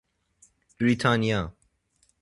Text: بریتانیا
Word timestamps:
بریتانیا 0.79 1.51